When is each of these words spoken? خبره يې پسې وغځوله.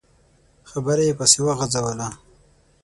خبره 0.69 1.03
يې 1.07 1.13
پسې 1.19 1.39
وغځوله. 1.45 2.07